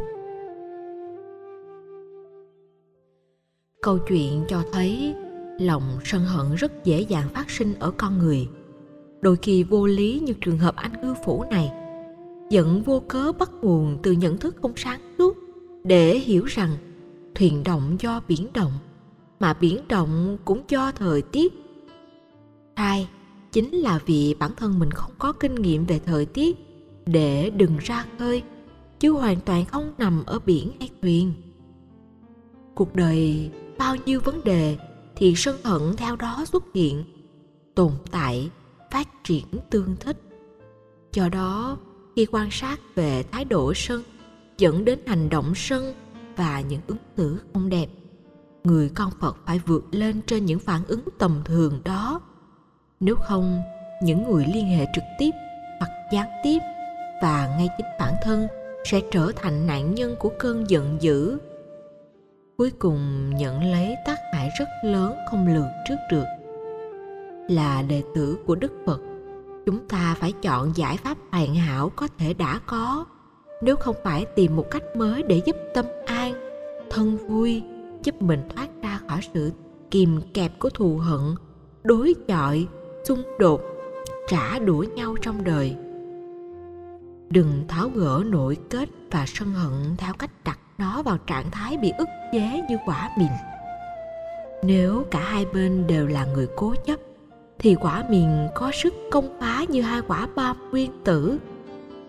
Câu 3.83 3.99
chuyện 3.99 4.45
cho 4.49 4.63
thấy 4.73 5.15
lòng 5.67 5.99
sân 6.05 6.25
hận 6.25 6.55
rất 6.55 6.85
dễ 6.85 7.01
dàng 7.01 7.29
phát 7.35 7.51
sinh 7.51 7.75
ở 7.79 7.91
con 7.91 8.19
người. 8.19 8.49
Đôi 9.21 9.37
khi 9.43 9.63
vô 9.63 9.87
lý 9.87 10.21
như 10.25 10.33
trường 10.41 10.59
hợp 10.59 10.77
anh 10.77 10.93
ngư 11.03 11.15
phủ 11.25 11.45
này 11.51 11.73
giận 12.51 12.83
vô 12.83 13.03
cớ 13.09 13.33
bắt 13.39 13.51
nguồn 13.63 13.99
từ 14.03 14.13
nhận 14.13 14.39
thức 14.39 14.57
không 14.63 14.73
sáng 14.77 15.01
suốt 15.19 15.37
để 15.85 16.19
hiểu 16.19 16.45
rằng 16.45 16.71
thuyền 17.35 17.65
động 17.65 17.97
do 18.01 18.21
biển 18.29 18.49
động, 18.55 18.73
mà 19.41 19.55
biển 19.55 19.79
động 19.89 20.39
cũng 20.45 20.63
do 20.69 20.93
thời 20.93 21.23
tiết. 21.23 21.53
Hai 22.77 23.09
chính 23.53 23.75
là 23.75 23.99
vì 24.07 24.35
bản 24.39 24.51
thân 24.57 24.79
mình 24.79 24.91
không 24.91 25.13
có 25.19 25.33
kinh 25.33 25.55
nghiệm 25.55 25.85
về 25.85 25.99
thời 25.99 26.27
tiết 26.27 26.57
để 27.07 27.51
đừng 27.51 27.77
ra 27.81 28.05
khơi, 28.19 28.43
chứ 29.01 29.11
hoàn 29.13 29.41
toàn 29.41 29.65
không 29.65 29.93
nằm 29.99 30.23
ở 30.27 30.39
biển 30.47 30.71
hay 30.81 30.91
thuyền. 31.03 31.33
Cuộc 32.75 32.97
đời 32.97 33.51
bao 33.79 33.97
nhiêu 34.07 34.21
vấn 34.21 34.45
đề 34.45 34.77
thì 35.23 35.35
sân 35.37 35.57
hận 35.65 35.97
theo 35.97 36.17
đó 36.17 36.45
xuất 36.53 36.65
hiện, 36.75 37.05
tồn 37.75 37.93
tại, 38.11 38.51
phát 38.91 39.09
triển 39.25 39.45
tương 39.71 39.97
thích. 40.01 40.17
Do 41.13 41.29
đó, 41.29 41.79
khi 42.17 42.27
quan 42.33 42.49
sát 42.51 42.81
về 42.95 43.25
thái 43.33 43.45
độ 43.45 43.73
sân 43.75 44.03
dẫn 44.59 44.85
đến 44.85 44.99
hành 45.07 45.29
động 45.29 45.53
sân 45.57 45.95
và 46.37 46.61
những 46.61 46.81
ứng 46.87 46.99
xử 47.17 47.39
không 47.53 47.69
đẹp, 47.69 47.87
người 48.65 48.89
con 48.89 49.11
phật 49.21 49.37
phải 49.47 49.61
vượt 49.67 49.85
lên 49.91 50.23
trên 50.27 50.47
những 50.47 50.59
phản 50.59 50.85
ứng 50.89 51.03
tầm 51.19 51.43
thường 51.45 51.81
đó. 51.85 52.21
Nếu 53.01 53.17
không, 53.17 53.63
những 54.03 54.31
người 54.31 54.47
liên 54.55 54.67
hệ 54.67 54.87
trực 54.95 55.05
tiếp 55.19 55.31
hoặc 55.79 55.91
gián 56.13 56.29
tiếp 56.45 56.59
và 57.23 57.57
ngay 57.59 57.69
chính 57.79 57.87
bản 57.99 58.15
thân 58.23 58.47
sẽ 58.85 59.01
trở 59.11 59.33
thành 59.37 59.67
nạn 59.67 59.95
nhân 59.95 60.17
của 60.19 60.31
cơn 60.39 60.71
giận 60.71 60.97
dữ. 61.01 61.39
Cuối 62.57 62.71
cùng 62.71 63.31
nhận 63.31 63.71
lấy 63.73 63.97
tác 64.07 64.19
hại 64.43 64.51
rất 64.59 64.69
lớn, 64.83 65.17
không 65.31 65.47
lường 65.47 65.69
trước 65.89 65.97
được. 66.11 66.25
Là 67.49 67.83
đệ 67.83 68.03
tử 68.15 68.39
của 68.47 68.55
đức 68.55 68.73
phật, 68.87 69.01
chúng 69.67 69.89
ta 69.89 70.15
phải 70.19 70.33
chọn 70.33 70.77
giải 70.77 70.97
pháp 70.97 71.19
hoàn 71.31 71.55
hảo 71.55 71.93
có 71.97 72.09
thể 72.19 72.35
đã 72.35 72.61
có. 72.67 73.05
Nếu 73.63 73.77
không 73.77 73.97
phải 74.05 74.27
tìm 74.37 74.57
một 74.57 74.71
cách 74.71 74.83
mới 74.97 75.23
để 75.23 75.41
giúp 75.47 75.57
tâm 75.75 75.85
an, 76.07 76.35
thân 76.91 77.17
vui, 77.17 77.63
giúp 78.03 78.23
mình 78.23 78.41
thoát 78.57 78.69
ra 78.83 79.01
khỏi 79.09 79.21
sự 79.35 79.53
kìm 79.91 80.21
kẹp 80.35 80.59
của 80.59 80.71
thù 80.71 80.97
hận, 80.97 81.21
đối 81.85 82.15
chọi, 82.29 82.67
xung 83.05 83.23
đột, 83.39 83.61
trả 84.29 84.59
đũa 84.59 84.85
nhau 84.95 85.15
trong 85.23 85.45
đời. 85.45 85.77
Đừng 87.31 87.65
tháo 87.69 87.89
gỡ 87.89 88.23
nội 88.27 88.57
kết 88.71 88.89
và 89.11 89.25
sân 89.27 89.49
hận 89.49 89.97
theo 89.99 90.13
cách 90.19 90.31
đặt 90.45 90.59
nó 90.79 91.03
vào 91.03 91.19
trạng 91.19 91.51
thái 91.51 91.77
bị 91.77 91.93
ức 91.99 92.09
chế 92.33 92.63
như 92.69 92.77
quả 92.87 93.11
mìn 93.19 93.52
nếu 94.63 95.05
cả 95.11 95.21
hai 95.21 95.47
bên 95.55 95.87
đều 95.87 96.07
là 96.07 96.27
người 96.27 96.49
cố 96.57 96.75
chấp, 96.87 97.01
thì 97.59 97.75
quả 97.75 98.05
mìn 98.11 98.29
có 98.55 98.71
sức 98.75 98.95
công 99.11 99.39
phá 99.41 99.65
như 99.69 99.83
hai 99.83 100.03
quả 100.03 100.29
bom 100.37 100.57
nguyên 100.71 100.91
tử. 101.05 101.39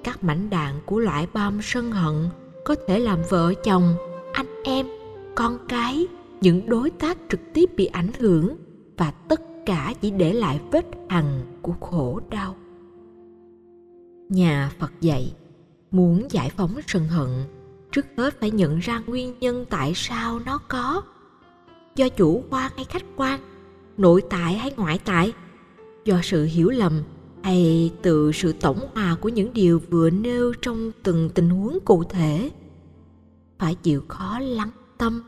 Các 0.03 0.23
mảnh 0.23 0.49
đạn 0.49 0.75
của 0.85 0.99
loại 0.99 1.27
bom 1.33 1.59
sân 1.61 1.91
hận 1.91 2.29
có 2.65 2.75
thể 2.87 2.99
làm 2.99 3.19
vợ 3.29 3.53
chồng, 3.63 3.95
anh 4.33 4.63
em, 4.63 4.87
con 5.35 5.57
cái, 5.67 6.07
những 6.41 6.69
đối 6.69 6.89
tác 6.89 7.17
trực 7.29 7.39
tiếp 7.53 7.69
bị 7.75 7.85
ảnh 7.85 8.11
hưởng 8.19 8.55
và 8.97 9.11
tất 9.11 9.41
cả 9.65 9.93
chỉ 10.01 10.11
để 10.11 10.33
lại 10.33 10.59
vết 10.71 10.85
hằn 11.09 11.41
của 11.61 11.73
khổ 11.81 12.19
đau. 12.29 12.55
Nhà 14.29 14.71
phật 14.79 14.91
dạy, 15.01 15.33
muốn 15.91 16.27
giải 16.29 16.49
phóng 16.49 16.75
sân 16.87 17.07
hận, 17.07 17.29
trước 17.91 18.05
hết 18.17 18.39
phải 18.39 18.51
nhận 18.51 18.79
ra 18.79 19.01
nguyên 19.07 19.39
nhân 19.39 19.65
tại 19.69 19.91
sao 19.95 20.39
nó 20.45 20.59
có 20.67 21.01
do 21.95 22.09
chủ 22.09 22.43
quan 22.49 22.71
hay 22.75 22.85
khách 22.85 23.03
quan, 23.15 23.39
nội 23.97 24.21
tại 24.29 24.53
hay 24.53 24.71
ngoại 24.77 24.99
tại, 25.05 25.33
do 26.05 26.19
sự 26.23 26.45
hiểu 26.45 26.69
lầm 26.69 27.03
hay 27.43 27.91
từ 28.01 28.31
sự 28.31 28.53
tổng 28.61 28.79
hòa 28.93 29.17
của 29.21 29.29
những 29.29 29.53
điều 29.53 29.81
vừa 29.89 30.09
nêu 30.09 30.53
trong 30.61 30.91
từng 31.03 31.29
tình 31.29 31.49
huống 31.49 31.79
cụ 31.85 32.03
thể. 32.03 32.49
Phải 33.59 33.75
chịu 33.75 34.03
khó 34.07 34.39
lắng 34.39 34.71
tâm, 34.97 35.23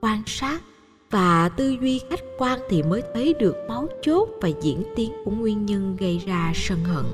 quan 0.00 0.22
sát 0.26 0.62
và 1.10 1.48
tư 1.48 1.76
duy 1.80 2.00
khách 2.10 2.20
quan 2.38 2.60
thì 2.68 2.82
mới 2.82 3.02
thấy 3.14 3.34
được 3.34 3.56
máu 3.68 3.88
chốt 4.02 4.28
và 4.40 4.48
diễn 4.62 4.82
tiến 4.96 5.12
của 5.24 5.30
nguyên 5.30 5.66
nhân 5.66 5.96
gây 6.00 6.18
ra 6.18 6.52
sân 6.54 6.84
hận. 6.84 7.04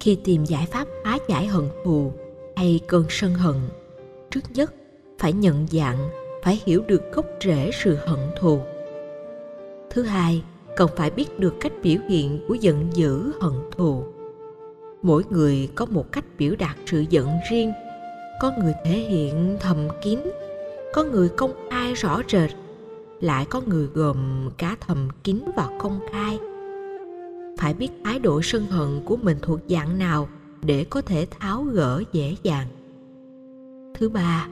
Khi 0.00 0.18
tìm 0.24 0.44
giải 0.44 0.66
pháp 0.66 0.88
hóa 1.04 1.18
giải 1.28 1.46
hận 1.46 1.64
thù 1.84 2.12
hay 2.56 2.80
cơn 2.88 3.04
sân 3.08 3.34
hận, 3.34 3.56
trước 4.30 4.40
nhất 4.50 4.74
phải 5.18 5.32
nhận 5.32 5.66
dạng 5.70 6.23
phải 6.44 6.62
hiểu 6.66 6.82
được 6.86 7.12
gốc 7.12 7.26
rễ 7.44 7.70
sự 7.72 7.96
hận 8.06 8.18
thù. 8.40 8.60
Thứ 9.90 10.02
hai, 10.02 10.42
cần 10.76 10.90
phải 10.96 11.10
biết 11.10 11.38
được 11.38 11.54
cách 11.60 11.72
biểu 11.82 11.98
hiện 12.08 12.44
của 12.48 12.54
giận 12.54 12.90
dữ, 12.94 13.32
hận 13.40 13.52
thù. 13.76 14.04
Mỗi 15.02 15.22
người 15.30 15.68
có 15.74 15.86
một 15.86 16.12
cách 16.12 16.24
biểu 16.38 16.54
đạt 16.58 16.76
sự 16.86 17.04
giận 17.10 17.28
riêng. 17.50 17.72
Có 18.40 18.52
người 18.58 18.72
thể 18.84 18.90
hiện 18.90 19.56
thầm 19.60 19.88
kín, 20.02 20.18
có 20.92 21.04
người 21.04 21.28
công 21.28 21.52
khai 21.70 21.94
rõ 21.94 22.22
rệt, 22.28 22.50
lại 23.20 23.46
có 23.50 23.60
người 23.66 23.86
gồm 23.94 24.50
cả 24.58 24.76
thầm 24.80 25.08
kín 25.24 25.40
và 25.56 25.68
công 25.78 26.00
khai 26.12 26.38
phải 27.58 27.74
biết 27.74 27.88
thái 28.04 28.18
độ 28.18 28.42
sân 28.42 28.66
hận 28.66 29.00
của 29.04 29.16
mình 29.16 29.38
thuộc 29.42 29.60
dạng 29.68 29.98
nào 29.98 30.28
để 30.62 30.84
có 30.90 31.00
thể 31.00 31.26
tháo 31.30 31.62
gỡ 31.62 32.02
dễ 32.12 32.34
dàng. 32.42 32.66
Thứ 33.94 34.08
ba, 34.08 34.48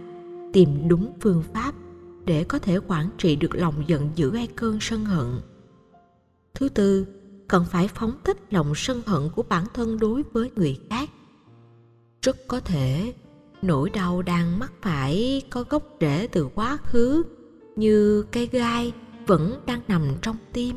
tìm 0.53 0.89
đúng 0.89 1.13
phương 1.21 1.43
pháp 1.55 1.75
để 2.25 2.45
có 2.45 2.59
thể 2.59 2.79
quản 2.87 3.09
trị 3.19 3.37
được 3.37 3.55
lòng 3.55 3.85
giận 3.87 4.11
dữ 4.14 4.31
hay 4.31 4.47
cơn 4.47 4.79
sân 4.81 5.05
hận. 5.05 5.41
Thứ 6.55 6.69
tư, 6.69 7.07
cần 7.49 7.64
phải 7.71 7.88
phóng 7.88 8.12
thích 8.25 8.37
lòng 8.50 8.73
sân 8.76 9.02
hận 9.07 9.31
của 9.37 9.43
bản 9.43 9.64
thân 9.75 9.99
đối 9.99 10.23
với 10.33 10.50
người 10.57 10.81
khác. 10.91 11.11
Rất 12.23 12.37
có 12.49 12.61
thể, 12.61 13.14
nỗi 13.62 13.91
đau 13.91 14.23
đang 14.23 14.59
mắc 14.59 14.73
phải 14.83 15.43
có 15.50 15.64
gốc 15.71 15.83
rễ 16.00 16.26
từ 16.33 16.49
quá 16.55 16.76
khứ, 16.76 17.23
như 17.76 18.23
cây 18.23 18.47
gai 18.47 18.93
vẫn 19.26 19.61
đang 19.67 19.81
nằm 19.88 20.02
trong 20.23 20.37
tim, 20.52 20.76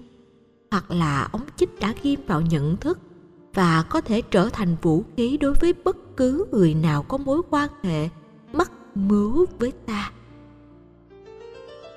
hoặc 0.71 0.91
là 0.91 1.29
ống 1.31 1.45
chích 1.55 1.79
đã 1.79 1.93
ghim 2.03 2.19
vào 2.27 2.41
nhận 2.41 2.77
thức 2.77 2.99
và 3.53 3.85
có 3.89 4.01
thể 4.01 4.21
trở 4.21 4.49
thành 4.49 4.75
vũ 4.81 5.03
khí 5.17 5.37
đối 5.37 5.53
với 5.53 5.73
bất 5.83 5.97
cứ 6.17 6.45
người 6.51 6.73
nào 6.73 7.03
có 7.03 7.17
mối 7.17 7.41
quan 7.49 7.69
hệ 7.83 8.09
mắc 8.53 8.71
mướu 8.95 9.45
với 9.59 9.71
ta 9.85 10.11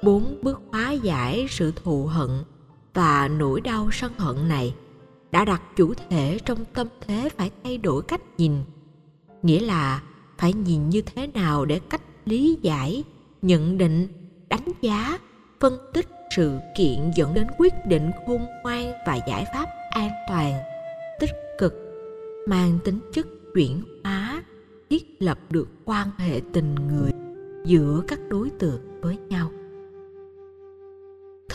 bốn 0.03 0.39
bước 0.43 0.61
hóa 0.73 0.93
giải 0.93 1.47
sự 1.51 1.73
thù 1.85 2.07
hận 2.07 2.31
và 2.95 3.29
nỗi 3.29 3.61
đau 3.61 3.89
sân 3.93 4.13
hận 4.19 4.49
này 4.49 4.75
đã 5.33 5.45
đặt 5.45 5.63
chủ 5.77 5.95
thể 5.95 6.39
trong 6.45 6.65
tâm 6.75 6.87
thế 7.01 7.29
phải 7.37 7.51
thay 7.65 7.79
đổi 7.79 8.03
cách 8.03 8.21
nhìn. 8.39 8.53
Nghĩa 9.43 9.61
là 9.61 10.03
phải 10.39 10.53
nhìn 10.53 10.89
như 10.89 11.03
thế 11.03 11.27
nào 11.27 11.65
để 11.65 11.81
cách 11.91 12.03
lý 12.25 12.59
giải, 12.63 13.05
nhận 13.43 13.79
định, 13.79 14.09
đánh 14.49 14.69
giá, 14.81 15.19
phân 15.61 15.79
tích 15.93 16.09
sự 16.37 16.59
kiện 16.77 17.11
dẫn 17.17 17.35
đến 17.35 17.47
quyết 17.59 17.73
định 17.87 18.11
khôn 18.27 18.47
ngoan 18.63 18.93
và 19.07 19.19
giải 19.29 19.45
pháp 19.55 19.67
an 19.91 20.11
toàn, 20.29 20.53
tích 21.21 21.31
cực, 21.59 21.75
mang 22.49 22.79
tính 22.85 23.01
chất 23.13 23.27
chuyển 23.55 23.83
hóa, 24.05 24.43
thiết 24.91 25.23
lập 25.23 25.39
được 25.51 25.69
quan 25.85 26.11
hệ 26.19 26.41
tình 26.53 26.75
người 26.75 27.13
giữa 27.65 28.03
các 28.09 28.21
đối 28.29 28.51
tượng 28.51 29.01
với 29.01 29.19
nhau 29.29 29.51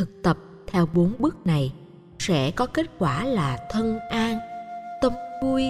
thực 0.03 0.23
tập 0.23 0.37
theo 0.67 0.85
bốn 0.93 1.13
bước 1.19 1.47
này 1.47 1.73
sẽ 2.19 2.51
có 2.51 2.65
kết 2.65 2.85
quả 2.99 3.25
là 3.25 3.67
thân 3.71 3.99
an, 4.09 4.39
tâm 5.01 5.13
vui, 5.43 5.65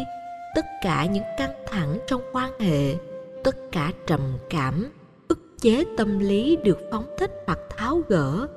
tất 0.56 0.66
cả 0.82 1.06
những 1.06 1.24
căng 1.38 1.54
thẳng 1.68 2.00
trong 2.08 2.22
quan 2.32 2.60
hệ, 2.60 2.96
tất 3.44 3.56
cả 3.72 3.92
trầm 4.08 4.22
cảm, 4.50 4.92
ức 5.28 5.40
chế 5.62 5.84
tâm 5.98 6.20
lý 6.20 6.56
được 6.56 6.78
phóng 6.92 7.06
thích 7.18 7.32
hoặc 7.46 7.60
tháo 7.78 8.02
gỡ. 8.08 8.48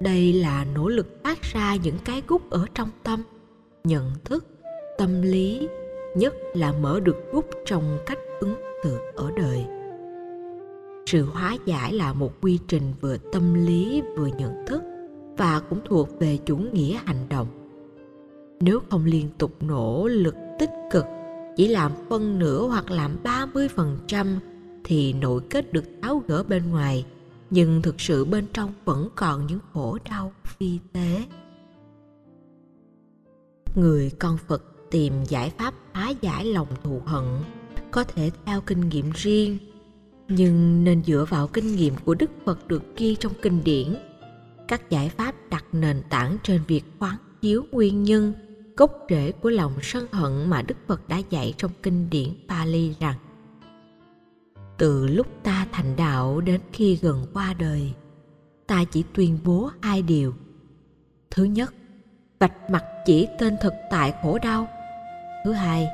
Đây 0.00 0.32
là 0.32 0.66
nỗ 0.74 0.88
lực 0.88 1.06
phát 1.24 1.42
ra 1.42 1.76
những 1.76 1.98
cái 2.04 2.22
gút 2.26 2.42
ở 2.50 2.66
trong 2.74 2.90
tâm, 3.02 3.22
nhận 3.84 4.10
thức, 4.24 4.46
tâm 4.98 5.22
lý, 5.22 5.68
nhất 6.14 6.34
là 6.54 6.72
mở 6.72 7.00
được 7.00 7.32
gút 7.32 7.44
trong 7.66 7.98
cách 8.06 8.18
ứng 8.40 8.54
xử 8.84 8.98
ở 9.16 9.30
đời 9.36 9.75
sự 11.06 11.24
hóa 11.24 11.56
giải 11.64 11.92
là 11.92 12.12
một 12.12 12.32
quy 12.40 12.58
trình 12.68 12.92
vừa 13.00 13.16
tâm 13.16 13.54
lý 13.54 14.02
vừa 14.16 14.26
nhận 14.26 14.66
thức 14.66 14.82
và 15.36 15.60
cũng 15.60 15.80
thuộc 15.88 16.08
về 16.20 16.38
chủ 16.46 16.56
nghĩa 16.56 16.98
hành 17.04 17.28
động. 17.28 17.46
Nếu 18.60 18.80
không 18.90 19.04
liên 19.04 19.28
tục 19.38 19.56
nỗ 19.60 20.08
lực 20.08 20.34
tích 20.58 20.70
cực, 20.90 21.04
chỉ 21.56 21.68
làm 21.68 21.92
phân 22.08 22.38
nửa 22.38 22.66
hoặc 22.66 22.90
làm 22.90 23.16
30% 23.24 24.26
thì 24.84 25.12
nội 25.12 25.42
kết 25.50 25.72
được 25.72 25.84
tháo 26.02 26.22
gỡ 26.26 26.42
bên 26.42 26.70
ngoài, 26.70 27.04
nhưng 27.50 27.82
thực 27.82 28.00
sự 28.00 28.24
bên 28.24 28.46
trong 28.52 28.72
vẫn 28.84 29.08
còn 29.14 29.46
những 29.46 29.60
khổ 29.72 29.98
đau 30.10 30.32
phi 30.44 30.78
tế. 30.92 31.24
Người 33.74 34.10
con 34.18 34.38
phật 34.46 34.62
tìm 34.90 35.24
giải 35.28 35.50
pháp 35.58 35.74
hóa 35.92 36.12
giải 36.20 36.44
lòng 36.44 36.68
thù 36.82 37.00
hận 37.06 37.24
có 37.90 38.04
thể 38.04 38.30
theo 38.44 38.60
kinh 38.60 38.88
nghiệm 38.88 39.10
riêng 39.14 39.58
nhưng 40.28 40.84
nên 40.84 41.04
dựa 41.04 41.26
vào 41.28 41.48
kinh 41.48 41.76
nghiệm 41.76 41.94
của 42.04 42.14
đức 42.14 42.30
phật 42.44 42.68
được 42.68 42.96
ghi 42.96 43.16
trong 43.20 43.32
kinh 43.42 43.64
điển. 43.64 43.94
Các 44.68 44.90
giải 44.90 45.08
pháp 45.08 45.34
đặt 45.50 45.64
nền 45.72 46.02
tảng 46.10 46.36
trên 46.42 46.60
việc 46.66 46.84
quán 46.98 47.16
chiếu 47.40 47.64
nguyên 47.72 48.02
nhân, 48.02 48.32
gốc 48.76 48.92
rễ 49.10 49.32
của 49.32 49.50
lòng 49.50 49.72
sân 49.82 50.06
hận 50.12 50.50
mà 50.50 50.62
đức 50.62 50.74
phật 50.86 51.08
đã 51.08 51.20
dạy 51.30 51.54
trong 51.56 51.70
kinh 51.82 52.10
điển 52.10 52.28
pali 52.48 52.94
rằng, 53.00 53.14
từ 54.78 55.06
lúc 55.06 55.26
ta 55.42 55.66
thành 55.72 55.96
đạo 55.96 56.40
đến 56.40 56.60
khi 56.72 56.98
gần 57.02 57.26
qua 57.32 57.54
đời, 57.58 57.92
ta 58.66 58.84
chỉ 58.84 59.04
tuyên 59.14 59.38
bố 59.44 59.70
hai 59.80 60.02
điều. 60.02 60.34
Thứ 61.30 61.44
nhất, 61.44 61.74
vạch 62.38 62.70
mặt 62.70 62.84
chỉ 63.06 63.28
tên 63.38 63.56
thực 63.62 63.72
tại 63.90 64.14
khổ 64.22 64.38
đau. 64.42 64.68
Thứ 65.44 65.52
hai, 65.52 65.86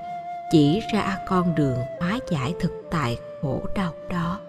chỉ 0.53 0.81
ra 0.95 1.19
con 1.29 1.55
đường 1.55 1.79
hóa 2.01 2.19
giải 2.31 2.55
thực 2.61 2.73
tại 2.91 3.19
khổ 3.43 3.63
đau 3.75 3.93
đó. 4.11 4.41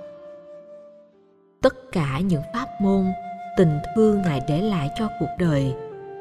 Tất 1.61 1.91
cả 1.91 2.19
những 2.19 2.41
pháp 2.53 2.67
môn, 2.81 3.05
tình 3.57 3.77
thương 3.95 4.21
ngài 4.21 4.41
để 4.47 4.61
lại 4.61 4.89
cho 4.99 5.07
cuộc 5.19 5.35
đời 5.39 5.73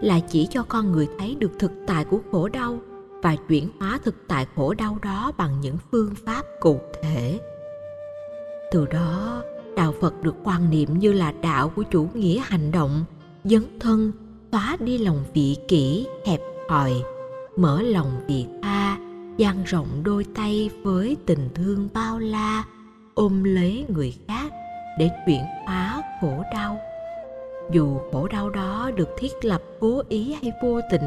là 0.03 0.21
chỉ 0.21 0.47
cho 0.51 0.63
con 0.69 0.93
người 0.93 1.09
thấy 1.19 1.37
được 1.39 1.53
thực 1.59 1.73
tại 1.87 2.05
của 2.05 2.19
khổ 2.33 2.49
đau 2.49 2.79
và 3.23 3.37
chuyển 3.49 3.69
hóa 3.81 4.01
thực 4.05 4.15
tại 4.29 4.47
khổ 4.57 4.75
đau 4.75 4.99
đó 5.03 5.33
bằng 5.37 5.61
những 5.61 5.77
phương 5.91 6.15
pháp 6.27 6.43
cụ 6.61 6.81
thể. 7.03 7.41
Từ 8.73 8.87
đó, 8.87 9.43
đạo 9.77 9.95
phật 10.01 10.23
được 10.23 10.35
quan 10.45 10.71
niệm 10.71 10.99
như 10.99 11.13
là 11.13 11.33
đạo 11.43 11.73
của 11.77 11.83
chủ 11.83 12.09
nghĩa 12.15 12.43
hành 12.45 12.71
động, 12.71 13.05
dấn 13.45 13.79
thân, 13.81 14.13
xóa 14.53 14.77
đi 14.81 14.99
lòng 14.99 15.25
vị 15.35 15.57
kỷ, 15.69 16.07
hẹp 16.27 16.41
hòi, 16.69 16.93
mở 17.57 17.83
lòng 17.83 18.21
vị 18.27 18.47
tha 18.63 18.82
dang 19.43 19.63
rộng 19.65 19.89
đôi 20.05 20.25
tay 20.35 20.71
với 20.83 21.17
tình 21.27 21.49
thương 21.55 21.89
bao 21.95 22.19
la, 22.19 22.65
ôm 23.15 23.45
lấy 23.45 23.85
người 23.89 24.15
khác 24.29 24.53
để 24.99 25.11
chuyển 25.27 25.41
hóa 25.67 26.03
khổ 26.21 26.43
đau. 26.53 26.79
Dù 27.73 27.99
khổ 28.13 28.29
đau 28.29 28.51
đó 28.51 28.91
được 28.97 29.09
thiết 29.19 29.33
lập 29.43 29.63
cố 29.81 30.03
ý 30.09 30.33
hay 30.43 30.53
vô 30.63 30.81
tình 30.91 31.03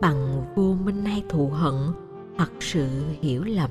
bằng 0.00 0.44
vô 0.54 0.76
minh 0.84 1.04
hay 1.04 1.24
thù 1.28 1.48
hận 1.48 1.74
hoặc 2.36 2.50
sự 2.60 2.88
hiểu 3.20 3.44
lầm. 3.44 3.70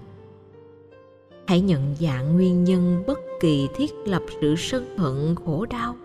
Hãy 1.48 1.62
nhận 1.62 1.96
dạng 2.00 2.36
nguyên 2.36 2.64
nhân 2.64 3.04
bất 3.08 3.20
kỳ 3.42 3.68
thiết 3.76 3.92
lập 4.06 4.22
sự 4.42 4.56
sân 4.58 4.98
hận 4.98 5.36
khổ 5.46 5.66
đau, 5.66 5.96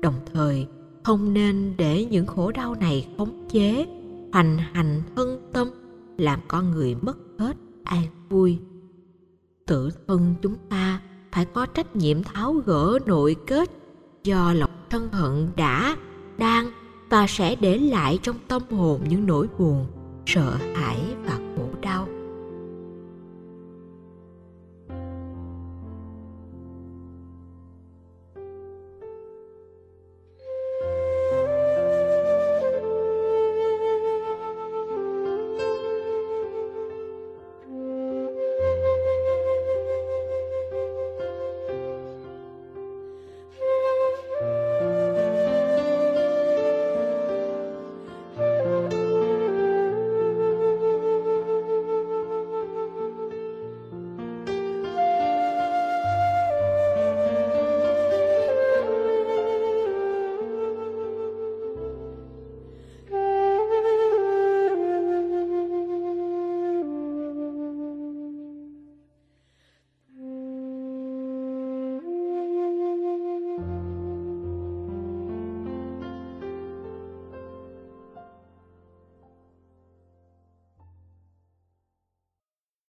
đồng 0.00 0.20
thời 0.34 0.66
không 1.02 1.34
nên 1.34 1.74
để 1.76 2.04
những 2.04 2.26
khổ 2.26 2.52
đau 2.52 2.74
này 2.74 3.08
khống 3.18 3.48
chế, 3.48 3.86
hoành 4.32 4.58
hành 4.72 5.02
thân 5.16 5.50
tâm 5.52 5.68
làm 6.16 6.40
con 6.48 6.70
người 6.70 6.94
mất 6.94 7.16
hết 7.38 7.56
an 7.84 8.06
vui. 8.28 8.58
Tự 9.66 9.90
thân 10.08 10.34
chúng 10.42 10.54
ta 10.68 11.00
phải 11.32 11.44
có 11.44 11.66
trách 11.66 11.96
nhiệm 11.96 12.22
tháo 12.22 12.52
gỡ 12.52 12.98
nội 13.06 13.36
kết 13.46 13.70
do 14.24 14.52
lòng 14.52 14.70
thân 14.90 15.08
hận 15.12 15.48
đã, 15.56 15.96
đang 16.38 16.70
và 17.10 17.26
sẽ 17.28 17.56
để 17.56 17.78
lại 17.78 18.18
trong 18.22 18.36
tâm 18.48 18.62
hồn 18.70 19.00
những 19.08 19.26
nỗi 19.26 19.48
buồn, 19.58 19.86
sợ 20.26 20.56
hãi. 20.74 20.85